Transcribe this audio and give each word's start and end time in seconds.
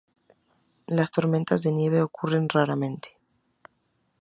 Las 0.87 1.11
tormentas 1.11 1.61
de 1.61 1.71
nieve 1.71 2.01
ocurren 2.01 2.49
raramente. 2.49 3.19